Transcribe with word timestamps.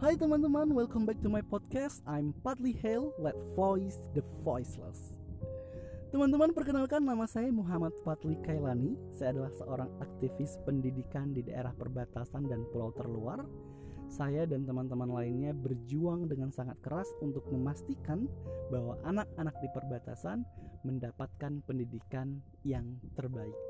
Hai 0.00 0.16
teman-teman, 0.16 0.72
welcome 0.72 1.04
back 1.04 1.20
to 1.20 1.28
my 1.28 1.44
podcast. 1.44 2.00
I'm 2.08 2.32
Padli 2.40 2.72
Hale, 2.80 3.12
let 3.20 3.36
voice 3.52 4.00
the 4.16 4.24
voiceless. 4.40 5.12
Teman-teman, 6.08 6.56
perkenalkan 6.56 7.04
nama 7.04 7.28
saya 7.28 7.52
Muhammad 7.52 7.92
Fatli 8.00 8.40
Kailani. 8.40 8.96
Saya 9.12 9.36
adalah 9.36 9.52
seorang 9.52 9.92
aktivis 10.00 10.56
pendidikan 10.64 11.36
di 11.36 11.44
daerah 11.44 11.76
perbatasan 11.76 12.48
dan 12.48 12.64
pulau 12.72 12.96
terluar. 12.96 13.44
Saya 14.08 14.48
dan 14.48 14.64
teman-teman 14.64 15.12
lainnya 15.12 15.52
berjuang 15.52 16.32
dengan 16.32 16.48
sangat 16.48 16.80
keras 16.80 17.12
untuk 17.20 17.44
memastikan 17.52 18.24
bahwa 18.72 18.96
anak-anak 19.04 19.52
di 19.60 19.68
perbatasan 19.68 20.48
mendapatkan 20.80 21.60
pendidikan 21.68 22.40
yang 22.64 22.88
terbaik. 23.12 23.60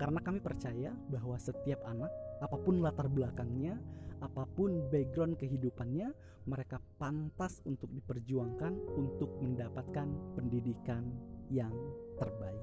Karena 0.00 0.24
kami 0.24 0.40
percaya 0.40 0.96
bahwa 1.12 1.36
setiap 1.36 1.84
anak 1.84 2.08
apa 2.40 2.56
pun 2.56 2.80
latar 2.80 3.12
belakangnya, 3.12 3.76
apa 4.22 4.46
pun 4.54 4.86
background 4.88 5.34
kehidupannya, 5.36 6.14
mereka 6.46 6.78
pantas 6.96 7.58
untuk 7.66 7.90
diperjuangkan 7.90 8.72
untuk 8.94 9.34
mendapatkan 9.42 10.08
pendidikan 10.38 11.10
yang 11.50 11.74
terbaik. 12.16 12.62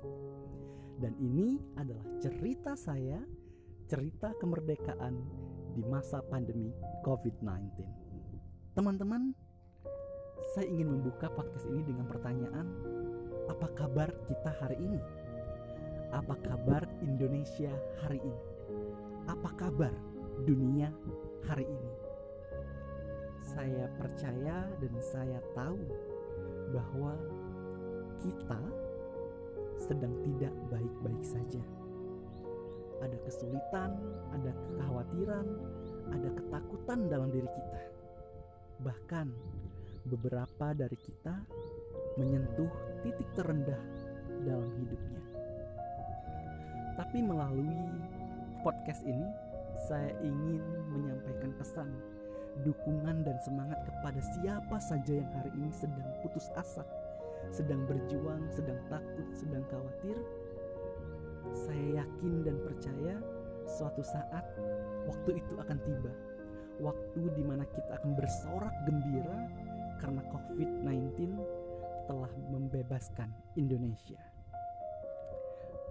Dan 1.00 1.16
ini 1.20 1.60
adalah 1.80 2.04
cerita 2.20 2.76
saya, 2.76 3.20
cerita 3.88 4.36
kemerdekaan 4.40 5.16
di 5.76 5.84
masa 5.84 6.24
pandemi 6.24 6.72
COVID-19. 7.04 7.84
Teman-teman, 8.76 9.36
saya 10.56 10.68
ingin 10.68 11.00
membuka 11.00 11.28
podcast 11.32 11.68
ini 11.68 11.84
dengan 11.84 12.08
pertanyaan, 12.08 12.68
apa 13.48 13.68
kabar 13.76 14.12
kita 14.28 14.52
hari 14.60 14.80
ini? 14.80 15.00
Apa 16.10 16.36
kabar 16.42 16.90
Indonesia 17.06 17.72
hari 18.04 18.20
ini? 18.24 18.50
apa 19.30 19.54
kabar 19.54 19.94
dunia 20.44 20.92
hari 21.48 21.66
ini? 21.68 21.94
Saya 23.44 23.90
percaya 23.98 24.70
dan 24.80 24.94
saya 25.02 25.40
tahu 25.58 25.80
bahwa 26.72 27.18
kita 28.22 28.62
sedang 29.80 30.14
tidak 30.22 30.54
baik-baik 30.70 31.24
saja. 31.24 31.64
Ada 33.00 33.18
kesulitan, 33.24 33.96
ada 34.36 34.52
kekhawatiran, 34.52 35.48
ada 36.12 36.30
ketakutan 36.36 37.00
dalam 37.08 37.32
diri 37.32 37.48
kita. 37.48 37.82
Bahkan 38.84 39.28
beberapa 40.12 40.76
dari 40.76 40.98
kita 41.00 41.36
menyentuh 42.20 42.72
titik 43.04 43.28
terendah 43.40 43.80
dalam 44.44 44.68
hidupnya. 44.84 45.24
Tapi 47.00 47.24
melalui 47.24 47.72
podcast 48.60 49.08
ini 49.08 49.49
saya 49.88 50.12
ingin 50.20 50.60
menyampaikan 50.92 51.56
pesan 51.56 51.90
dukungan 52.68 53.24
dan 53.24 53.38
semangat 53.40 53.80
kepada 53.88 54.20
siapa 54.36 54.78
saja 54.84 55.24
yang 55.24 55.32
hari 55.32 55.52
ini 55.56 55.72
sedang 55.72 56.04
putus 56.20 56.52
asa, 56.60 56.84
sedang 57.54 57.88
berjuang, 57.88 58.44
sedang 58.52 58.80
takut, 58.92 59.28
sedang 59.32 59.64
khawatir. 59.72 60.18
Saya 61.56 62.04
yakin 62.04 62.44
dan 62.44 62.58
percaya 62.62 63.16
suatu 63.66 64.04
saat 64.04 64.44
waktu 65.08 65.40
itu 65.40 65.54
akan 65.56 65.78
tiba. 65.88 66.12
Waktu 66.80 67.22
di 67.36 67.44
mana 67.44 67.68
kita 67.68 68.00
akan 68.00 68.16
bersorak 68.16 68.72
gembira 68.88 69.48
karena 70.00 70.24
COVID-19 70.32 71.36
telah 72.08 72.32
membebaskan 72.50 73.30
Indonesia. 73.60 74.20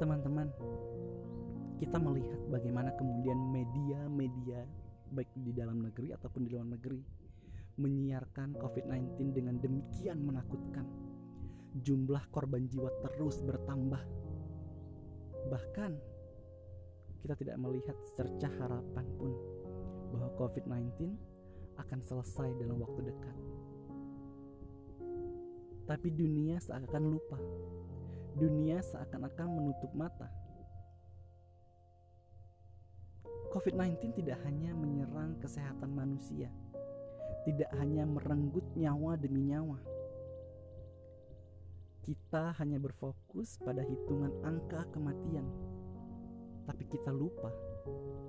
Teman-teman, 0.00 0.48
kita 1.78 1.96
melihat 2.02 2.42
bagaimana 2.50 2.90
kemudian 2.98 3.38
media-media 3.54 4.66
baik 5.14 5.30
di 5.38 5.54
dalam 5.54 5.78
negeri 5.78 6.10
ataupun 6.10 6.44
di 6.44 6.50
luar 6.50 6.66
negeri 6.66 7.00
menyiarkan 7.78 8.58
COVID-19 8.58 9.30
dengan 9.30 9.54
demikian 9.62 10.18
menakutkan. 10.18 10.82
Jumlah 11.78 12.26
korban 12.34 12.66
jiwa 12.66 12.90
terus 13.06 13.38
bertambah. 13.46 14.02
Bahkan 15.46 15.92
kita 17.22 17.34
tidak 17.38 17.56
melihat 17.62 17.94
secercah 18.10 18.50
harapan 18.58 19.06
pun 19.14 19.30
bahwa 20.10 20.34
COVID-19 20.34 21.14
akan 21.78 22.00
selesai 22.02 22.58
dalam 22.58 22.82
waktu 22.82 23.14
dekat. 23.14 23.36
Tapi 25.86 26.08
dunia 26.10 26.58
seakan 26.58 27.04
lupa. 27.06 27.38
Dunia 28.34 28.82
seakan-akan 28.82 29.46
menutup 29.46 29.94
mata 29.94 30.37
COVID-19 33.48 34.12
tidak 34.12 34.36
hanya 34.44 34.76
menyerang 34.76 35.40
kesehatan 35.40 35.96
manusia, 35.96 36.52
tidak 37.48 37.72
hanya 37.80 38.04
merenggut 38.04 38.64
nyawa 38.76 39.16
demi 39.16 39.48
nyawa. 39.48 39.80
Kita 42.04 42.52
hanya 42.60 42.76
berfokus 42.76 43.56
pada 43.64 43.80
hitungan 43.80 44.36
angka 44.44 44.84
kematian, 44.92 45.48
tapi 46.68 46.84
kita 46.92 47.08
lupa 47.08 47.48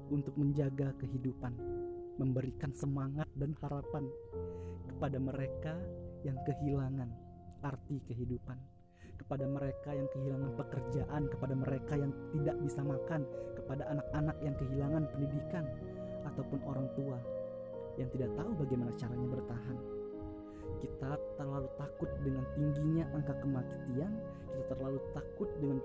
untuk 0.08 0.40
menjaga 0.40 0.96
kehidupan, 1.04 1.52
memberikan 2.16 2.72
semangat 2.72 3.28
dan 3.36 3.52
harapan 3.60 4.08
kepada 4.88 5.20
mereka 5.20 5.76
yang 6.24 6.40
kehilangan 6.48 7.12
arti 7.60 8.00
kehidupan 8.08 8.79
kepada 9.20 9.46
mereka 9.46 9.92
yang 9.92 10.08
kehilangan 10.16 10.52
pekerjaan, 10.56 11.22
kepada 11.28 11.54
mereka 11.54 11.94
yang 12.00 12.12
tidak 12.32 12.56
bisa 12.64 12.82
makan, 12.82 13.22
kepada 13.60 13.84
anak-anak 13.92 14.38
yang 14.40 14.56
kehilangan 14.56 15.04
pendidikan, 15.12 15.66
ataupun 16.24 16.60
orang 16.64 16.88
tua 16.96 17.20
yang 18.00 18.10
tidak 18.16 18.32
tahu 18.40 18.52
bagaimana 18.56 18.92
caranya 18.96 19.28
bertahan. 19.28 19.78
Kita 20.80 21.12
terlalu 21.36 21.68
takut 21.76 22.10
dengan 22.24 22.48
tingginya 22.56 23.04
angka 23.12 23.36
kematian, 23.44 24.12
kita 24.48 24.64
terlalu 24.72 25.00
takut 25.12 25.50
dengan 25.60 25.84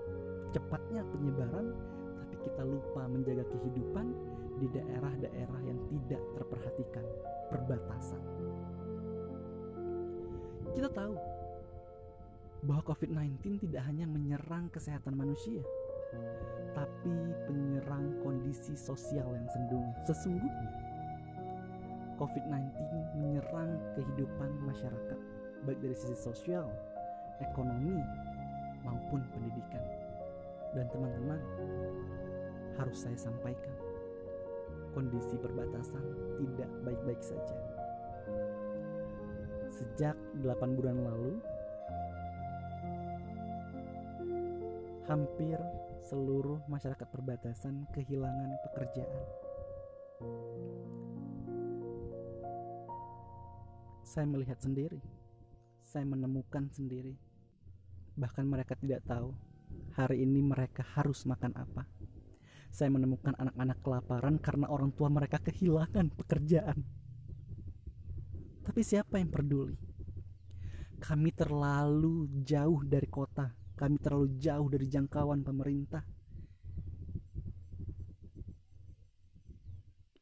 cepatnya 0.55 1.03
penyebaran, 1.11 1.75
tapi 2.23 2.35
kita 2.47 2.61
lupa 2.63 3.03
menjaga 3.11 3.43
kehidupan 3.51 4.15
di 4.63 4.67
daerah-daerah 4.71 5.59
yang 5.67 5.79
tidak 5.91 6.21
terperhatikan, 6.39 7.05
perbatasan. 7.51 8.23
Kita 10.71 10.87
tahu 10.91 11.15
bahwa 12.65 12.81
COVID-19 12.89 13.61
tidak 13.69 13.85
hanya 13.85 14.09
menyerang 14.09 14.67
kesehatan 14.73 15.13
manusia, 15.13 15.61
tapi 16.73 17.13
penyerang 17.45 18.17
kondisi 18.25 18.73
sosial 18.73 19.29
yang 19.37 19.47
sendung. 19.53 19.85
Sesungguhnya, 20.09 20.73
COVID-19 22.17 22.73
menyerang 23.21 23.69
kehidupan 23.93 24.49
masyarakat, 24.65 25.19
baik 25.69 25.79
dari 25.79 25.95
sisi 25.95 26.17
sosial, 26.17 26.65
ekonomi, 27.43 28.01
maupun 28.81 29.21
pendidikan. 29.29 29.85
Dan 30.73 30.89
teman-teman, 30.91 31.39
harus 32.81 32.97
saya 32.97 33.15
sampaikan, 33.15 33.75
kondisi 34.91 35.37
perbatasan 35.39 36.03
tidak 36.41 36.69
baik-baik 36.83 37.21
saja. 37.21 37.57
Sejak 39.71 40.15
8 40.39 40.79
bulan 40.79 41.03
lalu, 41.03 41.39
hampir 45.05 45.61
seluruh 46.01 46.65
masyarakat 46.65 47.05
perbatasan 47.13 47.85
kehilangan 47.93 48.57
pekerjaan. 48.65 49.23
Saya 54.01 54.25
melihat 54.25 54.57
sendiri, 54.57 54.97
saya 55.85 56.05
menemukan 56.09 56.69
sendiri, 56.73 57.13
bahkan 58.17 58.49
mereka 58.49 58.73
tidak 58.77 59.05
tahu 59.05 59.33
hari 59.93 60.25
ini 60.25 60.41
mereka 60.41 60.81
harus 60.81 61.25
makan 61.29 61.53
apa. 61.53 61.85
Saya 62.73 62.89
menemukan 62.89 63.37
anak-anak 63.37 63.77
kelaparan 63.85 64.35
karena 64.41 64.67
orang 64.73 64.89
tua 64.93 65.07
mereka 65.13 65.37
kehilangan 65.37 66.11
pekerjaan. 66.17 66.81
Tapi 68.65 68.81
siapa 68.81 69.21
yang 69.21 69.29
peduli? 69.29 69.77
Kami 70.97 71.29
terlalu 71.29 72.25
jauh 72.41 72.81
dari 72.81 73.05
kota 73.05 73.64
kami 73.75 73.99
terlalu 73.99 74.39
jauh 74.39 74.67
dari 74.71 74.87
jangkauan 74.87 75.43
pemerintah. 75.43 76.03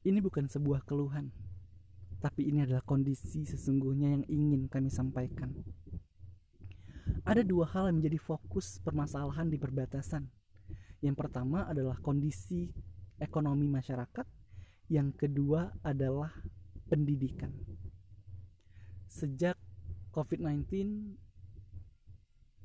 Ini 0.04 0.20
bukan 0.20 0.52
sebuah 0.52 0.84
keluhan, 0.84 1.32
tapi 2.20 2.52
ini 2.52 2.66
adalah 2.68 2.84
kondisi 2.84 3.48
sesungguhnya 3.48 4.20
yang 4.20 4.24
ingin 4.28 4.68
kami 4.68 4.92
sampaikan. 4.92 5.54
Ada 7.24 7.40
dua 7.40 7.64
hal 7.72 7.88
yang 7.88 8.04
menjadi 8.04 8.20
fokus 8.20 8.84
permasalahan 8.84 9.48
di 9.48 9.56
perbatasan. 9.56 10.28
Yang 11.00 11.16
pertama 11.16 11.64
adalah 11.72 11.96
kondisi 12.04 12.68
ekonomi 13.16 13.72
masyarakat, 13.72 14.28
yang 14.92 15.16
kedua 15.16 15.72
adalah 15.88 16.36
pendidikan. 16.92 17.56
Sejak 19.08 19.56
COVID-19 20.12 21.23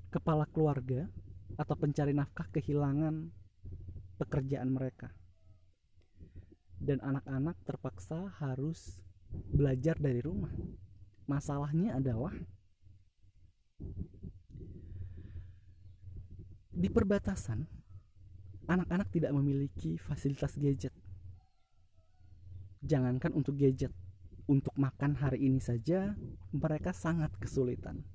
kepala 0.08 0.49
keluarga 0.49 1.08
atau 1.56 1.75
pencari 1.76 2.16
nafkah 2.16 2.49
kehilangan 2.52 3.28
pekerjaan 4.19 4.72
mereka 4.72 5.12
dan 6.78 7.02
anak-anak 7.02 7.58
terpaksa 7.66 8.31
harus 8.38 9.02
belajar 9.50 9.99
dari 9.99 10.22
rumah. 10.22 10.55
Masalahnya 11.28 12.00
adalah 12.00 12.32
di 16.72 16.88
perbatasan 16.88 17.69
anak-anak 18.70 19.08
tidak 19.12 19.32
memiliki 19.37 20.00
fasilitas 20.00 20.56
gadget. 20.56 20.94
Jangankan 22.78 23.34
untuk 23.34 23.58
gadget, 23.58 23.93
untuk 24.46 24.72
makan 24.78 25.19
hari 25.19 25.44
ini 25.44 25.58
saja 25.58 26.14
mereka 26.54 26.94
sangat 26.94 27.34
kesulitan. 27.37 28.06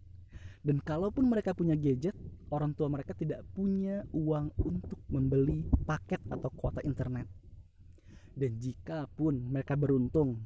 Dan 0.63 0.80
kalaupun 0.80 1.27
mereka 1.27 1.51
punya 1.51 1.75
gadget, 1.75 2.15
orang 2.48 2.71
tua 2.71 2.88
mereka 2.88 3.12
tidak 3.12 3.44
punya 3.51 4.07
uang 4.15 4.56
untuk 4.63 4.95
membeli 5.12 5.68
paket 5.83 6.24
atau 6.31 6.48
kuota 6.56 6.80
internet. 6.88 7.27
Dan 8.31 8.56
jika 8.63 9.12
pun 9.12 9.44
mereka 9.44 9.75
beruntung, 9.75 10.39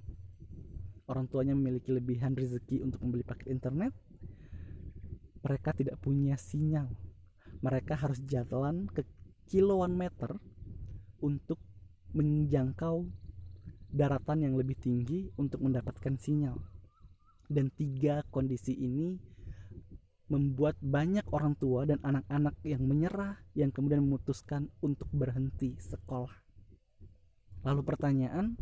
orang 1.05 1.29
tuanya 1.29 1.53
memiliki 1.53 1.93
lebihan 1.93 2.33
rezeki 2.33 2.81
untuk 2.81 3.05
membeli 3.05 3.21
paket 3.21 3.53
internet, 3.53 3.93
mereka 5.45 5.71
tidak 5.77 6.01
punya 6.01 6.33
sinyal. 6.33 6.89
Mereka 7.61 7.93
harus 7.93 8.17
jalan 8.25 8.89
ke 8.89 9.05
kiloan 9.45 9.93
meter 9.93 10.33
untuk 11.21 11.61
menjangkau 12.17 13.05
daratan 13.93 14.49
yang 14.49 14.53
lebih 14.57 14.75
tinggi 14.81 15.29
untuk 15.37 15.61
mendapatkan 15.61 16.17
sinyal. 16.17 16.57
Dan 17.47 17.71
tiga 17.71 18.27
kondisi 18.27 18.75
ini 18.75 19.36
membuat 20.27 20.75
banyak 20.83 21.23
orang 21.31 21.55
tua 21.55 21.87
dan 21.87 22.03
anak-anak 22.03 22.59
yang 22.67 22.83
menyerah 22.83 23.39
yang 23.55 23.71
kemudian 23.71 24.03
memutuskan 24.03 24.67
untuk 24.83 25.07
berhenti 25.15 25.79
sekolah. 25.79 26.35
Lalu 27.63 27.81
pertanyaan, 27.87 28.59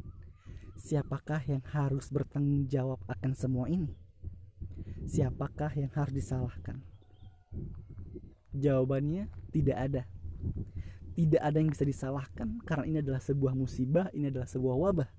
siapakah 0.77 1.41
yang 1.49 1.65
harus 1.73 2.13
bertanggung 2.13 2.69
jawab 2.69 3.01
akan 3.09 3.33
semua 3.33 3.65
ini? 3.65 3.97
Siapakah 5.09 5.73
yang 5.73 5.89
harus 5.93 6.13
disalahkan? 6.13 6.85
Jawabannya 8.53 9.29
tidak 9.49 9.77
ada. 9.77 10.03
Tidak 11.17 11.41
ada 11.41 11.57
yang 11.57 11.73
bisa 11.73 11.85
disalahkan 11.87 12.61
karena 12.61 12.85
ini 12.85 12.97
adalah 13.01 13.21
sebuah 13.23 13.57
musibah, 13.57 14.13
ini 14.13 14.29
adalah 14.29 14.45
sebuah 14.45 14.75
wabah. 14.77 15.09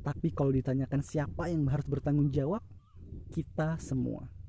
Tapi 0.00 0.28
kalau 0.32 0.52
ditanyakan 0.52 1.00
siapa 1.00 1.48
yang 1.48 1.64
harus 1.68 1.88
bertanggung 1.88 2.32
jawab, 2.32 2.64
kita 3.30 3.78
semua 3.78 4.39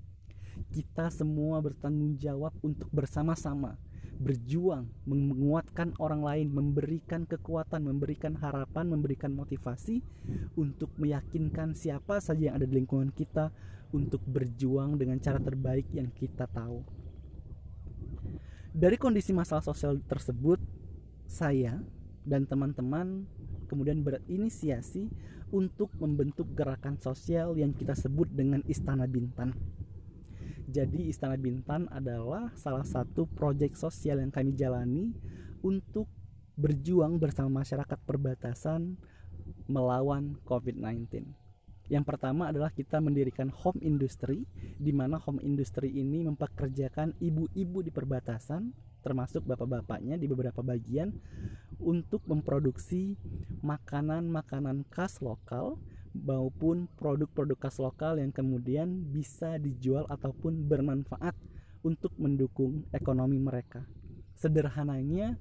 kita 0.69 1.09
semua 1.09 1.57
bertanggung 1.63 2.19
jawab 2.21 2.53
untuk 2.61 2.87
bersama-sama 2.93 3.79
berjuang 4.21 4.85
menguatkan 5.09 5.97
orang 5.97 6.21
lain 6.21 6.47
memberikan 6.53 7.25
kekuatan 7.25 7.89
memberikan 7.89 8.37
harapan 8.37 8.85
memberikan 8.85 9.33
motivasi 9.33 10.05
untuk 10.53 10.93
meyakinkan 11.01 11.73
siapa 11.73 12.21
saja 12.21 12.53
yang 12.53 12.55
ada 12.61 12.69
di 12.69 12.77
lingkungan 12.77 13.09
kita 13.09 13.49
untuk 13.91 14.21
berjuang 14.23 14.95
dengan 14.95 15.17
cara 15.17 15.41
terbaik 15.41 15.89
yang 15.91 16.07
kita 16.13 16.47
tahu. 16.47 16.85
Dari 18.71 18.95
kondisi 18.95 19.35
masalah 19.35 19.65
sosial 19.65 19.99
tersebut 20.05 20.61
saya 21.27 21.81
dan 22.23 22.47
teman-teman 22.47 23.27
kemudian 23.67 23.99
berinisiasi 23.99 25.11
untuk 25.51 25.91
membentuk 25.99 26.47
gerakan 26.55 26.95
sosial 27.01 27.59
yang 27.59 27.75
kita 27.75 27.91
sebut 27.91 28.31
dengan 28.31 28.63
Istana 28.63 29.03
Bintan 29.09 29.51
jadi 30.71 31.11
Istana 31.11 31.35
Bintan 31.35 31.91
adalah 31.91 32.47
salah 32.55 32.87
satu 32.87 33.27
proyek 33.27 33.75
sosial 33.75 34.23
yang 34.23 34.31
kami 34.31 34.55
jalani 34.55 35.11
untuk 35.59 36.07
berjuang 36.55 37.19
bersama 37.19 37.59
masyarakat 37.59 37.99
perbatasan 38.07 38.95
melawan 39.67 40.39
COVID-19. 40.47 41.27
Yang 41.91 42.05
pertama 42.07 42.47
adalah 42.47 42.71
kita 42.71 43.03
mendirikan 43.03 43.51
home 43.51 43.83
industry 43.83 44.47
di 44.79 44.95
mana 44.95 45.19
home 45.19 45.43
industry 45.43 45.91
ini 45.91 46.23
mempekerjakan 46.23 47.19
ibu-ibu 47.19 47.83
di 47.83 47.91
perbatasan 47.91 48.71
termasuk 49.03 49.43
bapak-bapaknya 49.43 50.15
di 50.15 50.29
beberapa 50.29 50.63
bagian 50.63 51.11
untuk 51.83 52.23
memproduksi 52.31 53.19
makanan-makanan 53.59 54.87
khas 54.87 55.19
lokal 55.19 55.75
maupun 56.11 56.91
produk-produk 56.99 57.55
khas 57.55 57.79
lokal 57.79 58.19
yang 58.19 58.35
kemudian 58.35 59.07
bisa 59.11 59.55
dijual 59.55 60.03
ataupun 60.11 60.67
bermanfaat 60.67 61.35
untuk 61.81 62.11
mendukung 62.19 62.85
ekonomi 62.91 63.39
mereka. 63.39 63.87
Sederhananya, 64.35 65.39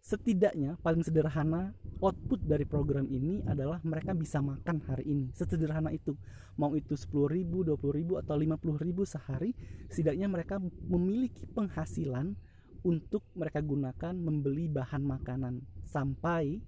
setidaknya 0.00 0.80
paling 0.80 1.04
sederhana 1.04 1.76
output 2.00 2.40
dari 2.42 2.64
program 2.64 3.06
ini 3.12 3.44
adalah 3.44 3.78
mereka 3.84 4.16
bisa 4.16 4.40
makan 4.40 4.80
hari 4.88 5.04
ini. 5.06 5.26
Sesederhana 5.36 5.92
itu. 5.92 6.16
Mau 6.58 6.76
itu 6.76 6.92
10 6.92 7.30
ribu, 7.30 7.64
20 7.64 7.96
ribu, 7.96 8.12
atau 8.20 8.36
50 8.36 8.76
ribu 8.80 9.08
sehari, 9.08 9.54
setidaknya 9.88 10.28
mereka 10.28 10.60
memiliki 10.88 11.48
penghasilan 11.48 12.36
untuk 12.84 13.24
mereka 13.36 13.60
gunakan 13.60 14.12
membeli 14.16 14.68
bahan 14.68 15.04
makanan 15.04 15.64
sampai 15.88 16.60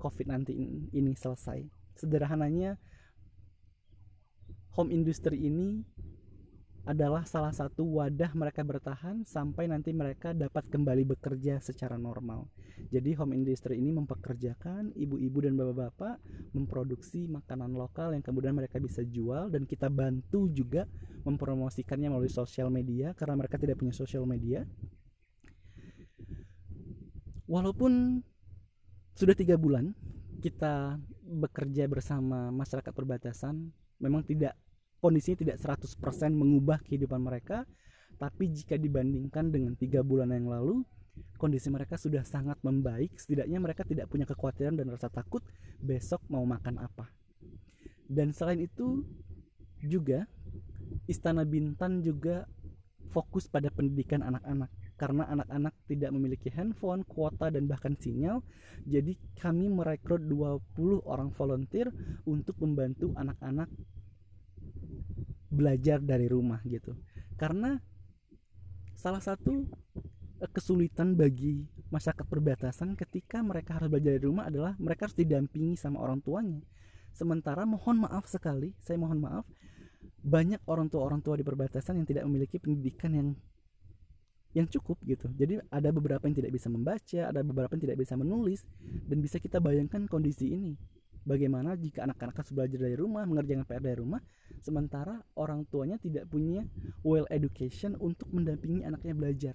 COVID-19 0.00 0.52
ini 0.92 1.12
selesai 1.12 1.77
sederhananya 1.98 2.78
home 4.78 4.94
industry 4.94 5.50
ini 5.50 5.82
adalah 6.88 7.20
salah 7.28 7.52
satu 7.52 7.84
wadah 8.00 8.32
mereka 8.32 8.64
bertahan 8.64 9.20
sampai 9.20 9.68
nanti 9.68 9.92
mereka 9.92 10.32
dapat 10.32 10.72
kembali 10.72 11.04
bekerja 11.04 11.60
secara 11.60 12.00
normal. 12.00 12.48
Jadi 12.88 13.12
home 13.12 13.36
industry 13.36 13.76
ini 13.76 13.92
mempekerjakan 13.92 14.96
ibu-ibu 14.96 15.38
dan 15.44 15.52
bapak-bapak 15.60 16.16
memproduksi 16.56 17.28
makanan 17.28 17.76
lokal 17.76 18.16
yang 18.16 18.24
kemudian 18.24 18.56
mereka 18.56 18.80
bisa 18.80 19.04
jual 19.04 19.52
dan 19.52 19.68
kita 19.68 19.92
bantu 19.92 20.48
juga 20.48 20.88
mempromosikannya 21.28 22.08
melalui 22.08 22.32
sosial 22.32 22.72
media 22.72 23.12
karena 23.12 23.36
mereka 23.36 23.60
tidak 23.60 23.76
punya 23.76 23.92
sosial 23.92 24.24
media. 24.24 24.64
Walaupun 27.44 28.24
sudah 29.12 29.36
tiga 29.36 29.60
bulan 29.60 29.92
kita 30.40 30.96
bekerja 31.28 31.84
bersama 31.84 32.48
masyarakat 32.48 32.90
perbatasan 32.90 33.68
memang 34.00 34.24
tidak 34.24 34.56
kondisinya 34.98 35.38
tidak 35.44 35.56
100% 35.60 36.00
mengubah 36.32 36.80
kehidupan 36.82 37.20
mereka 37.20 37.68
tapi 38.18 38.50
jika 38.50 38.74
dibandingkan 38.74 39.52
dengan 39.52 39.76
tiga 39.78 40.02
bulan 40.02 40.34
yang 40.34 40.50
lalu 40.50 40.82
kondisi 41.38 41.70
mereka 41.70 41.98
sudah 41.98 42.22
sangat 42.26 42.58
membaik. 42.62 43.14
Setidaknya 43.18 43.58
mereka 43.62 43.82
tidak 43.86 44.10
punya 44.10 44.26
kekhawatiran 44.26 44.74
dan 44.74 44.86
rasa 44.90 45.10
takut 45.10 45.42
besok 45.78 46.22
mau 46.30 46.42
makan 46.42 46.82
apa. 46.82 47.10
Dan 48.08 48.34
selain 48.34 48.58
itu 48.62 49.06
juga 49.82 50.26
Istana 51.06 51.44
Bintan 51.44 52.00
juga 52.00 52.48
fokus 53.12 53.46
pada 53.46 53.70
pendidikan 53.72 54.24
anak-anak 54.24 54.68
karena 54.98 55.30
anak-anak 55.30 55.74
tidak 55.86 56.10
memiliki 56.10 56.50
handphone, 56.50 57.06
kuota 57.06 57.54
dan 57.54 57.70
bahkan 57.70 57.94
sinyal. 57.94 58.42
Jadi 58.82 59.14
kami 59.38 59.70
merekrut 59.70 60.26
20 60.26 61.06
orang 61.06 61.30
volunteer 61.30 61.88
untuk 62.26 62.58
membantu 62.58 63.14
anak-anak 63.14 63.70
belajar 65.48 66.02
dari 66.02 66.26
rumah 66.26 66.58
gitu. 66.66 66.98
Karena 67.38 67.78
salah 68.98 69.22
satu 69.22 69.70
eh, 70.42 70.50
kesulitan 70.50 71.14
bagi 71.14 71.62
masyarakat 71.94 72.26
perbatasan 72.26 72.98
ketika 72.98 73.40
mereka 73.40 73.78
harus 73.78 73.88
belajar 73.88 74.18
dari 74.18 74.26
rumah 74.26 74.50
adalah 74.50 74.74
mereka 74.82 75.06
harus 75.06 75.16
didampingi 75.16 75.78
sama 75.78 76.02
orang 76.02 76.18
tuanya. 76.20 76.60
Sementara 77.14 77.64
mohon 77.64 78.02
maaf 78.02 78.26
sekali, 78.26 78.74
saya 78.82 78.98
mohon 79.00 79.22
maaf, 79.22 79.46
banyak 80.22 80.60
orang 80.68 80.90
tua 80.90 81.06
orang 81.06 81.22
tua 81.24 81.38
di 81.38 81.46
perbatasan 81.46 82.02
yang 82.02 82.06
tidak 82.06 82.24
memiliki 82.28 82.58
pendidikan 82.60 83.10
yang 83.14 83.28
yang 84.58 84.66
cukup 84.66 84.98
gitu. 85.06 85.30
Jadi 85.38 85.62
ada 85.70 85.88
beberapa 85.94 86.26
yang 86.26 86.34
tidak 86.34 86.50
bisa 86.50 86.66
membaca, 86.66 87.20
ada 87.30 87.40
beberapa 87.46 87.70
yang 87.78 87.82
tidak 87.86 87.98
bisa 88.02 88.18
menulis 88.18 88.66
dan 88.82 89.22
bisa 89.22 89.38
kita 89.38 89.62
bayangkan 89.62 90.10
kondisi 90.10 90.50
ini. 90.50 90.74
Bagaimana 91.22 91.76
jika 91.76 92.08
anak-anak 92.08 92.40
harus 92.40 92.50
belajar 92.56 92.78
dari 92.80 92.96
rumah, 92.96 93.22
mengerjakan 93.28 93.68
PR 93.68 93.84
dari 93.84 94.00
rumah, 94.00 94.18
sementara 94.64 95.20
orang 95.36 95.68
tuanya 95.68 96.00
tidak 96.00 96.24
punya 96.26 96.64
well 97.04 97.28
education 97.28 97.94
untuk 98.00 98.26
mendampingi 98.32 98.82
anaknya 98.82 99.14
belajar. 99.14 99.54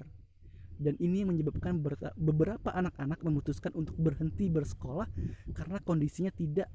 Dan 0.77 0.97
ini 1.01 1.25
menyebabkan 1.25 1.81
beberapa 2.17 2.69
anak-anak 2.73 3.21
memutuskan 3.25 3.73
untuk 3.73 3.97
berhenti 3.97 4.49
bersekolah 4.53 5.09
karena 5.53 5.77
kondisinya 5.81 6.29
tidak 6.33 6.69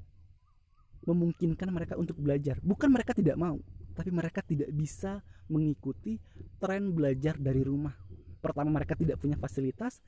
memungkinkan 1.07 1.69
mereka 1.71 1.95
untuk 1.95 2.19
belajar. 2.19 2.59
Bukan 2.59 2.91
mereka 2.91 3.15
tidak 3.15 3.39
mau, 3.39 3.55
tapi 3.95 4.11
mereka 4.11 4.43
tidak 4.43 4.71
bisa 4.75 5.23
mengikuti 5.47 6.19
tren 6.59 6.91
belajar 6.91 7.39
dari 7.39 7.63
rumah 7.63 8.08
pertama 8.39 8.71
mereka 8.71 8.95
tidak 8.95 9.19
punya 9.19 9.35
fasilitas 9.35 9.99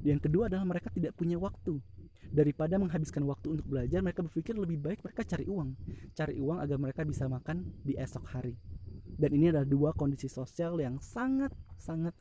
yang 0.00 0.20
kedua 0.20 0.48
adalah 0.48 0.64
mereka 0.64 0.88
tidak 0.88 1.12
punya 1.16 1.36
waktu. 1.36 1.76
Daripada 2.30 2.78
menghabiskan 2.78 3.26
waktu 3.26 3.58
untuk 3.58 3.66
belajar 3.66 4.00
mereka 4.00 4.22
berpikir 4.22 4.54
lebih 4.54 4.78
baik 4.78 5.02
mereka 5.02 5.26
cari 5.26 5.44
uang. 5.50 5.74
Cari 6.14 6.38
uang 6.38 6.58
agar 6.62 6.78
mereka 6.78 7.02
bisa 7.02 7.26
makan 7.26 7.66
di 7.82 7.98
esok 7.98 8.24
hari. 8.30 8.54
Dan 9.20 9.34
ini 9.34 9.50
adalah 9.50 9.66
dua 9.66 9.90
kondisi 9.92 10.30
sosial 10.30 10.78
yang 10.78 11.02
sangat 11.02 11.52
sangat 11.76 12.14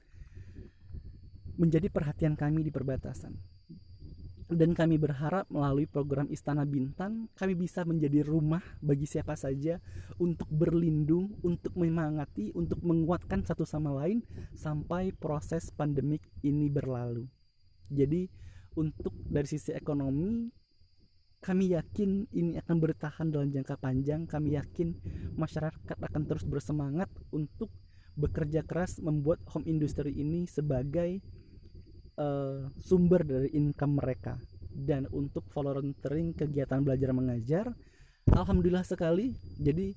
menjadi 1.60 1.92
perhatian 1.92 2.34
kami 2.40 2.64
di 2.64 2.72
perbatasan 2.72 3.36
dan 4.50 4.74
kami 4.74 4.98
berharap 4.98 5.46
melalui 5.53 5.86
program 5.86 6.25
Istana 6.25 6.65
Bintang 6.65 7.29
kami 7.38 7.53
bisa 7.53 7.86
menjadi 7.86 8.25
rumah 8.25 8.65
bagi 8.82 9.06
siapa 9.06 9.38
saja 9.38 9.77
untuk 10.18 10.50
berlindung, 10.50 11.38
untuk 11.46 11.77
memangati, 11.77 12.50
untuk 12.58 12.82
menguatkan 12.82 13.46
satu 13.46 13.62
sama 13.62 13.94
lain 13.94 14.25
sampai 14.58 15.13
proses 15.13 15.70
pandemik 15.70 16.25
ini 16.41 16.65
berlalu. 16.65 17.29
Jadi 17.94 18.25
untuk 18.74 19.13
dari 19.29 19.46
sisi 19.46 19.70
ekonomi 19.70 20.50
kami 21.39 21.72
yakin 21.72 22.27
ini 22.36 22.60
akan 22.60 22.77
bertahan 22.82 23.29
dalam 23.32 23.53
jangka 23.53 23.79
panjang. 23.79 24.27
Kami 24.27 24.58
yakin 24.60 24.98
masyarakat 25.38 25.98
akan 25.98 26.22
terus 26.25 26.44
bersemangat 26.44 27.08
untuk 27.32 27.72
bekerja 28.20 28.68
keras 28.68 29.00
membuat 29.00 29.39
home 29.48 29.63
industry 29.63 30.12
ini 30.12 30.44
sebagai 30.44 31.24
uh, 32.20 32.68
sumber 32.84 33.24
dari 33.24 33.50
income 33.56 33.98
mereka. 33.98 34.36
Dan 34.70 35.10
untuk 35.16 35.48
volunteering 35.50 36.36
kegiatan 36.36 36.84
belajar 36.84 37.10
mengajar 37.16 37.66
alhamdulillah 38.30 38.86
sekali. 38.86 39.34
Jadi 39.58 39.96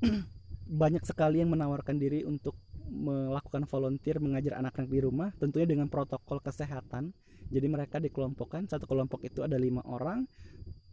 banyak 0.80 1.02
sekali 1.02 1.42
yang 1.42 1.50
menawarkan 1.50 1.96
diri 1.98 2.22
untuk 2.22 2.54
melakukan 2.90 3.70
volunteer 3.70 4.18
mengajar 4.18 4.58
anak-anak 4.58 4.90
di 4.90 5.00
rumah 5.00 5.30
tentunya 5.38 5.66
dengan 5.66 5.86
protokol 5.90 6.42
kesehatan. 6.42 7.14
Jadi 7.50 7.66
mereka 7.66 7.98
dikelompokkan 7.98 8.70
satu 8.70 8.86
kelompok 8.86 9.26
itu 9.26 9.42
ada 9.42 9.58
lima 9.58 9.82
orang 9.86 10.26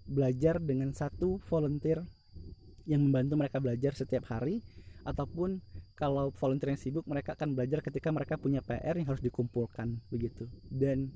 belajar 0.07 0.57
dengan 0.57 0.89
satu 0.95 1.37
volunteer 1.45 2.01
yang 2.87 3.03
membantu 3.03 3.35
mereka 3.35 3.59
belajar 3.59 3.93
setiap 3.93 4.31
hari 4.31 4.63
ataupun 5.03 5.59
kalau 5.97 6.29
volunteer 6.37 6.77
yang 6.77 6.81
sibuk 6.81 7.09
mereka 7.09 7.33
akan 7.33 7.57
belajar 7.57 7.81
ketika 7.81 8.13
mereka 8.13 8.37
punya 8.37 8.61
PR 8.61 8.93
yang 9.01 9.09
harus 9.09 9.25
dikumpulkan 9.25 9.97
begitu. 10.13 10.45
Dan 10.69 11.09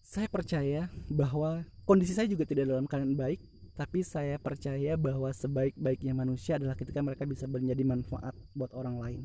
saya 0.00 0.26
percaya 0.32 0.88
bahwa 1.12 1.68
kondisi 1.84 2.16
saya 2.16 2.24
juga 2.24 2.48
tidak 2.48 2.72
dalam 2.72 2.88
keadaan 2.88 3.12
baik 3.12 3.44
tapi 3.74 4.06
saya 4.06 4.38
percaya 4.38 4.94
bahwa 4.94 5.26
sebaik-baiknya 5.34 6.14
manusia 6.14 6.56
adalah 6.56 6.78
ketika 6.78 7.02
mereka 7.02 7.26
bisa 7.26 7.50
menjadi 7.50 7.82
manfaat 7.82 8.32
buat 8.54 8.70
orang 8.70 8.96
lain. 9.02 9.22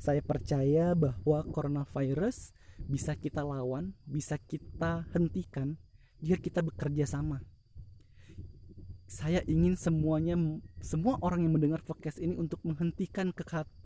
Saya 0.00 0.24
percaya 0.24 0.96
bahwa 0.96 1.44
coronavirus 1.52 2.56
bisa 2.88 3.12
kita 3.14 3.44
lawan 3.44 3.94
bisa 4.08 4.40
kita 4.40 5.06
hentikan 5.14 5.78
jika 6.18 6.40
kita 6.40 6.60
bekerja 6.64 7.06
sama 7.06 7.44
saya 9.12 9.44
ingin 9.44 9.76
semuanya 9.76 10.40
semua 10.80 11.20
orang 11.20 11.44
yang 11.44 11.52
mendengar 11.52 11.84
podcast 11.84 12.16
ini 12.16 12.32
untuk 12.32 12.64
menghentikan 12.64 13.28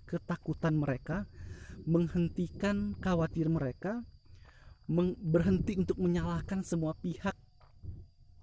ketakutan 0.06 0.78
mereka, 0.78 1.26
menghentikan 1.82 2.94
khawatir 3.02 3.50
mereka, 3.50 4.06
berhenti 5.18 5.82
untuk 5.82 5.98
menyalahkan 5.98 6.62
semua 6.62 6.94
pihak 7.02 7.34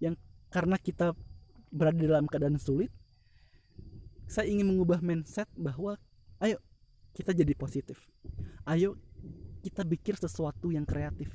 yang 0.03 0.19
karena 0.51 0.75
kita 0.75 1.15
berada 1.71 2.03
dalam 2.03 2.27
keadaan 2.27 2.59
sulit. 2.59 2.91
Saya 4.27 4.51
ingin 4.51 4.75
mengubah 4.75 4.99
mindset 4.99 5.47
bahwa 5.55 5.95
ayo 6.43 6.59
kita 7.15 7.31
jadi 7.31 7.55
positif. 7.55 8.11
Ayo 8.67 8.99
kita 9.63 9.87
pikir 9.87 10.19
sesuatu 10.19 10.67
yang 10.67 10.83
kreatif. 10.83 11.31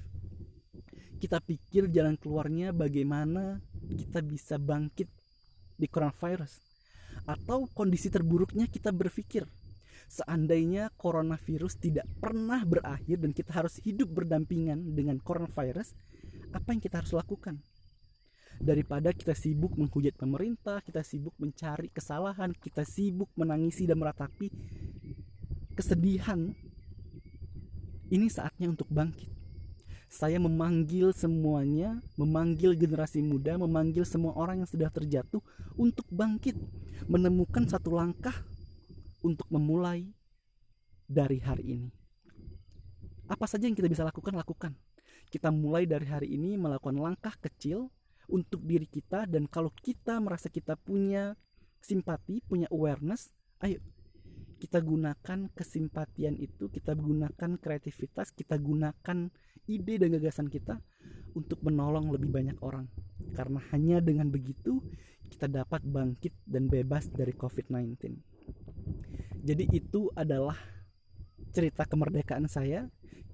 Kita 1.17 1.41
pikir 1.41 1.89
jalan 1.89 2.21
keluarnya 2.21 2.77
bagaimana 2.77 3.65
kita 3.97 4.21
bisa 4.21 4.61
bangkit 4.61 5.18
di 5.79 5.87
coronavirus. 5.87 6.61
Atau 7.25 7.71
kondisi 7.71 8.11
terburuknya 8.11 8.67
kita 8.67 8.91
berpikir 8.91 9.47
seandainya 10.11 10.91
coronavirus 10.99 11.79
tidak 11.79 12.07
pernah 12.19 12.65
berakhir 12.67 13.23
dan 13.23 13.31
kita 13.31 13.55
harus 13.55 13.79
hidup 13.87 14.11
berdampingan 14.11 14.97
dengan 14.97 15.23
coronavirus 15.23 15.95
apa 16.51 16.69
yang 16.75 16.83
kita 16.83 17.01
harus 17.01 17.15
lakukan? 17.15 17.63
Daripada 18.59 19.15
kita 19.15 19.39
sibuk 19.39 19.79
menghujat 19.79 20.19
pemerintah 20.19 20.83
kita 20.83 21.07
sibuk 21.07 21.39
mencari 21.39 21.95
kesalahan 21.95 22.51
kita 22.59 22.83
sibuk 22.83 23.31
menangisi 23.39 23.87
dan 23.87 24.03
meratapi 24.03 24.51
kesedihan 25.79 26.51
ini 28.11 28.27
saatnya 28.27 28.67
untuk 28.67 28.91
bangkit 28.91 29.38
saya 30.09 30.41
memanggil 30.41 31.13
semuanya, 31.13 32.01
memanggil 32.17 32.73
generasi 32.73 33.21
muda, 33.21 33.61
memanggil 33.61 34.09
semua 34.09 34.33
orang 34.41 34.65
yang 34.65 34.69
sudah 34.69 34.89
terjatuh 34.89 35.45
untuk 35.77 36.09
bangkit, 36.09 36.57
menemukan 37.05 37.69
satu 37.69 37.93
langkah 37.93 38.33
untuk 39.21 39.45
memulai 39.53 40.09
dari 41.05 41.39
hari 41.45 41.65
ini. 41.77 41.89
Apa 43.29 43.45
saja 43.45 43.69
yang 43.69 43.77
kita 43.77 43.93
bisa 43.93 44.01
lakukan, 44.01 44.33
lakukan. 44.33 44.73
Kita 45.29 45.53
mulai 45.53 45.85
dari 45.85 46.09
hari 46.09 46.33
ini 46.33 46.57
melakukan 46.57 46.97
langkah 46.97 47.37
kecil 47.37 47.93
untuk 48.33 48.65
diri 48.65 48.89
kita 48.89 49.29
dan 49.29 49.45
kalau 49.45 49.69
kita 49.77 50.17
merasa 50.25 50.49
kita 50.49 50.81
punya 50.81 51.37
simpati, 51.85 52.41
punya 52.41 52.65
awareness, 52.73 53.29
ayo 53.61 53.85
kita 54.59 54.83
gunakan 54.83 55.49
kesimpatian 55.55 56.35
itu, 56.35 56.67
kita 56.67 56.93
gunakan 56.99 57.61
kreativitas, 57.63 58.35
kita 58.35 58.59
gunakan 58.59 59.31
ide 59.69 60.01
dan 60.01 60.17
gagasan 60.17 60.49
kita 60.49 60.81
untuk 61.37 61.61
menolong 61.63 62.09
lebih 62.11 62.33
banyak 62.33 62.59
orang. 62.65 62.89
Karena 63.37 63.61
hanya 63.71 64.01
dengan 64.01 64.27
begitu 64.33 64.81
kita 65.29 65.47
dapat 65.47 65.85
bangkit 65.85 66.33
dan 66.49 66.67
bebas 66.67 67.07
dari 67.13 67.37
COVID-19. 67.37 68.17
Jadi 69.45 69.65
itu 69.71 70.11
adalah 70.17 70.57
cerita 71.53 71.85
kemerdekaan 71.87 72.49
saya 72.51 72.89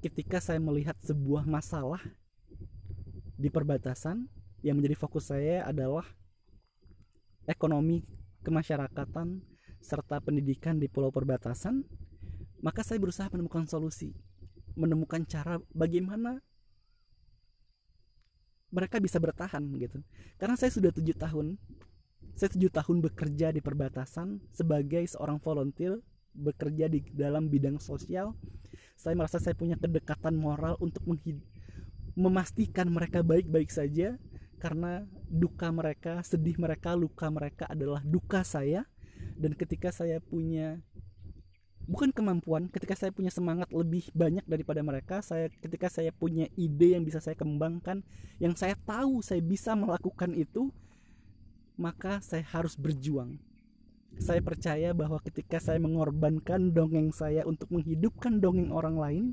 ketika 0.05 0.37
saya 0.43 0.61
melihat 0.61 0.99
sebuah 1.01 1.49
masalah 1.49 2.03
di 3.35 3.49
perbatasan 3.49 4.29
yang 4.61 4.79
menjadi 4.79 4.97
fokus 5.01 5.33
saya 5.33 5.65
adalah 5.65 6.05
ekonomi 7.49 8.05
kemasyarakatan 8.45 9.41
serta 9.81 10.21
pendidikan 10.21 10.77
di 10.81 10.89
pulau 10.89 11.13
perbatasan 11.13 11.85
maka 12.65 12.81
saya 12.81 12.97
berusaha 12.97 13.29
menemukan 13.29 13.69
solusi 13.69 14.17
menemukan 14.75 15.23
cara 15.27 15.59
bagaimana 15.71 16.43
mereka 18.75 18.99
bisa 18.99 19.23
bertahan 19.23 19.63
gitu. 19.79 20.03
Karena 20.35 20.59
saya 20.59 20.75
sudah 20.75 20.91
tujuh 20.91 21.15
tahun 21.15 21.59
saya 22.35 22.51
tujuh 22.51 22.71
tahun 22.75 22.99
bekerja 22.99 23.55
di 23.55 23.63
perbatasan 23.63 24.43
sebagai 24.51 25.07
seorang 25.07 25.39
volunteer 25.39 26.03
bekerja 26.35 26.91
di 26.91 26.99
dalam 27.15 27.47
bidang 27.47 27.79
sosial. 27.79 28.35
Saya 28.99 29.15
merasa 29.15 29.39
saya 29.39 29.55
punya 29.55 29.79
kedekatan 29.79 30.35
moral 30.35 30.75
untuk 30.83 31.07
memastikan 32.19 32.91
mereka 32.91 33.23
baik-baik 33.23 33.71
saja 33.71 34.19
karena 34.59 35.07
duka 35.31 35.71
mereka 35.71 36.23
sedih 36.27 36.59
mereka 36.59 36.99
luka 36.99 37.31
mereka 37.31 37.71
adalah 37.71 38.03
duka 38.03 38.43
saya. 38.43 38.83
Dan 39.39 39.55
ketika 39.55 39.95
saya 39.95 40.19
punya 40.19 40.83
bukan 41.85 42.11
kemampuan 42.11 42.73
ketika 42.73 42.97
saya 42.97 43.13
punya 43.13 43.29
semangat 43.29 43.69
lebih 43.69 44.09
banyak 44.17 44.45
daripada 44.49 44.81
mereka 44.81 45.21
saya 45.21 45.53
ketika 45.61 45.93
saya 45.93 46.11
punya 46.11 46.49
ide 46.57 46.97
yang 46.97 47.05
bisa 47.05 47.21
saya 47.21 47.37
kembangkan 47.37 48.01
yang 48.41 48.57
saya 48.57 48.73
tahu 48.89 49.21
saya 49.21 49.45
bisa 49.45 49.77
melakukan 49.77 50.33
itu 50.33 50.73
maka 51.75 52.23
saya 52.23 52.47
harus 52.55 52.79
berjuang. 52.79 53.39
Saya 54.15 54.39
percaya 54.39 54.95
bahwa 54.95 55.19
ketika 55.19 55.59
saya 55.59 55.83
mengorbankan 55.83 56.71
dongeng 56.71 57.11
saya 57.11 57.43
untuk 57.43 57.67
menghidupkan 57.75 58.39
dongeng 58.39 58.71
orang 58.71 58.95
lain 58.95 59.25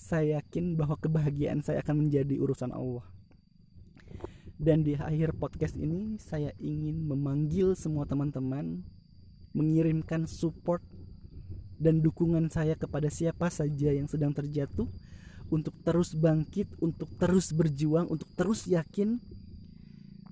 saya 0.00 0.40
yakin 0.40 0.80
bahwa 0.80 0.96
kebahagiaan 0.96 1.60
saya 1.60 1.84
akan 1.84 2.08
menjadi 2.08 2.40
urusan 2.40 2.72
Allah. 2.72 3.04
Dan 4.56 4.82
di 4.82 4.96
akhir 4.96 5.36
podcast 5.36 5.76
ini 5.76 6.16
saya 6.16 6.56
ingin 6.56 7.04
memanggil 7.04 7.76
semua 7.76 8.08
teman-teman 8.08 8.82
mengirimkan 9.52 10.24
support 10.24 10.80
dan 11.78 12.02
dukungan 12.02 12.50
saya 12.50 12.74
kepada 12.74 13.06
siapa 13.08 13.48
saja 13.48 13.94
yang 13.94 14.10
sedang 14.10 14.34
terjatuh 14.34 14.90
untuk 15.48 15.72
terus 15.80 16.12
bangkit, 16.12 16.68
untuk 16.82 17.08
terus 17.16 17.54
berjuang, 17.54 18.10
untuk 18.10 18.28
terus 18.36 18.68
yakin 18.68 19.16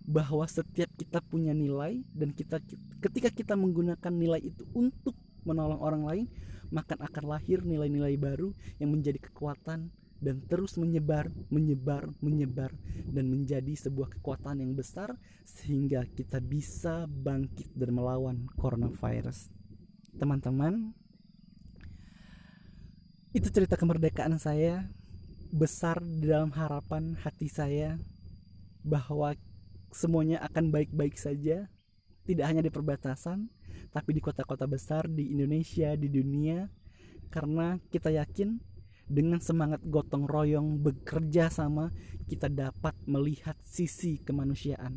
bahwa 0.07 0.47
setiap 0.47 0.91
kita 0.95 1.19
punya 1.19 1.51
nilai 1.51 1.99
dan 2.15 2.31
kita 2.31 2.63
ketika 3.03 3.33
kita 3.33 3.55
menggunakan 3.59 4.13
nilai 4.13 4.39
itu 4.39 4.63
untuk 4.77 5.17
menolong 5.43 5.81
orang 5.83 6.03
lain, 6.07 6.27
maka 6.71 6.99
akan 6.99 7.25
lahir 7.27 7.63
nilai-nilai 7.63 8.15
baru 8.19 8.55
yang 8.79 8.95
menjadi 8.95 9.19
kekuatan 9.31 9.91
dan 10.17 10.37
terus 10.49 10.81
menyebar, 10.81 11.29
menyebar, 11.53 12.09
menyebar 12.25 12.73
dan 13.05 13.29
menjadi 13.29 13.77
sebuah 13.77 14.17
kekuatan 14.19 14.65
yang 14.65 14.73
besar 14.73 15.15
sehingga 15.45 16.03
kita 16.09 16.41
bisa 16.41 17.05
bangkit 17.05 17.69
dan 17.77 17.93
melawan 17.93 18.49
coronavirus. 18.57 19.53
Teman-teman, 20.17 20.97
itu 23.37 23.53
cerita 23.53 23.77
kemerdekaan 23.77 24.41
saya 24.41 24.89
besar 25.53 26.01
dalam 26.25 26.49
harapan 26.57 27.21
hati 27.21 27.53
saya 27.53 28.01
bahwa 28.81 29.37
semuanya 29.93 30.41
akan 30.41 30.73
baik-baik 30.73 31.21
saja 31.21 31.69
tidak 32.25 32.49
hanya 32.49 32.65
di 32.65 32.73
perbatasan 32.73 33.53
tapi 33.93 34.17
di 34.17 34.25
kota-kota 34.25 34.65
besar 34.65 35.05
di 35.05 35.37
Indonesia 35.37 35.93
di 36.01 36.09
dunia 36.09 36.65
karena 37.29 37.77
kita 37.93 38.09
yakin 38.09 38.57
dengan 39.05 39.45
semangat 39.45 39.85
gotong 39.85 40.25
royong 40.25 40.81
bekerja 40.81 41.53
sama 41.53 41.93
kita 42.33 42.49
dapat 42.49 42.97
melihat 43.05 43.61
sisi 43.61 44.17
kemanusiaan. 44.17 44.97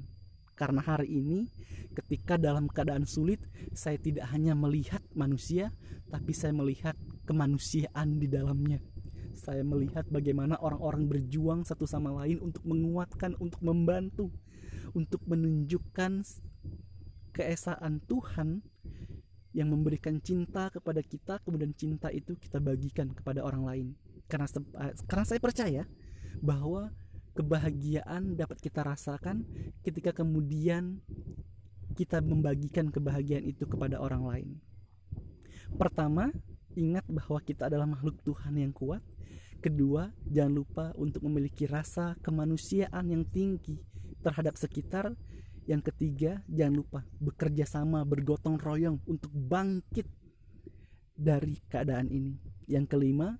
Karena 0.60 0.84
hari 0.84 1.08
ini 1.24 1.48
ketika 1.96 2.36
dalam 2.36 2.68
keadaan 2.68 3.08
sulit 3.08 3.40
saya 3.72 3.96
tidak 3.96 4.28
hanya 4.36 4.54
melihat 4.60 5.00
manusia 5.16 5.72
tapi 6.12 6.36
saya 6.36 6.52
melihat 6.52 7.00
kemanusiaan 7.24 8.20
di 8.20 8.28
dalamnya. 8.28 8.84
Saya 9.40 9.64
melihat 9.64 10.04
bagaimana 10.12 10.60
orang-orang 10.60 11.08
berjuang 11.08 11.64
satu 11.64 11.88
sama 11.88 12.12
lain 12.12 12.44
untuk 12.44 12.68
menguatkan, 12.68 13.40
untuk 13.40 13.64
membantu, 13.64 14.28
untuk 14.92 15.24
menunjukkan 15.24 16.28
keesaan 17.32 18.04
Tuhan 18.04 18.60
yang 19.56 19.72
memberikan 19.72 20.20
cinta 20.20 20.68
kepada 20.70 21.00
kita, 21.00 21.40
kemudian 21.42 21.72
cinta 21.74 22.12
itu 22.12 22.36
kita 22.36 22.60
bagikan 22.60 23.16
kepada 23.16 23.42
orang 23.48 23.64
lain. 23.64 23.88
Karena 24.28 24.46
eh, 24.84 24.94
karena 25.08 25.26
saya 25.26 25.40
percaya 25.40 25.84
bahwa 26.44 26.92
kebahagiaan 27.36 28.36
dapat 28.36 28.58
kita 28.60 28.82
rasakan 28.84 29.46
ketika 29.86 30.12
kemudian 30.12 31.00
kita 31.94 32.24
membagikan 32.24 32.90
kebahagiaan 32.94 33.44
itu 33.44 33.66
kepada 33.68 34.00
orang 34.00 34.24
lain. 34.24 34.50
Pertama, 35.76 36.32
ingat 36.74 37.06
bahwa 37.10 37.40
kita 37.44 37.68
adalah 37.68 37.86
makhluk 37.86 38.22
Tuhan 38.26 38.58
yang 38.58 38.74
kuat 38.74 39.04
Kedua, 39.60 40.08
jangan 40.24 40.54
lupa 40.56 40.86
untuk 40.96 41.28
memiliki 41.28 41.68
rasa 41.68 42.16
kemanusiaan 42.24 43.12
yang 43.12 43.28
tinggi 43.28 43.76
terhadap 44.24 44.56
sekitar. 44.56 45.12
Yang 45.68 45.92
ketiga, 45.92 46.40
jangan 46.48 46.80
lupa 46.80 47.00
bekerja 47.20 47.68
sama, 47.68 48.08
bergotong 48.08 48.56
royong 48.56 49.04
untuk 49.04 49.28
bangkit 49.36 50.08
dari 51.12 51.60
keadaan 51.68 52.08
ini. 52.08 52.40
Yang 52.72 52.96
kelima, 52.96 53.36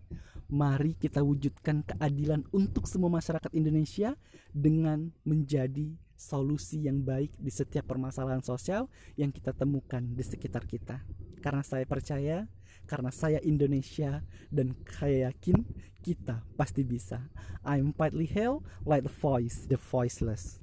mari 0.50 0.98
kita 0.98 1.22
wujudkan 1.22 1.86
keadilan 1.86 2.42
untuk 2.50 2.90
semua 2.90 3.14
masyarakat 3.14 3.54
Indonesia 3.54 4.18
dengan 4.50 5.14
menjadi 5.22 5.94
solusi 6.20 6.84
yang 6.84 7.06
baik 7.06 7.38
di 7.40 7.48
setiap 7.54 7.88
permasalahan 7.88 8.44
sosial 8.44 8.92
yang 9.16 9.32
kita 9.32 9.56
temukan 9.56 10.04
di 10.04 10.26
sekitar 10.26 10.68
kita. 10.68 11.06
Karena 11.40 11.64
saya 11.64 11.88
percaya 11.88 12.50
karena 12.90 13.14
saya 13.14 13.38
Indonesia 13.46 14.26
dan 14.50 14.74
saya 14.90 15.30
yakin 15.30 15.62
kita 16.02 16.42
pasti 16.58 16.82
bisa. 16.82 17.30
I'm 17.62 17.94
Partly 17.94 18.26
Hell, 18.26 18.66
like 18.84 19.06
the 19.06 19.14
voice, 19.14 19.70
the 19.70 19.78
voiceless. 19.78 20.58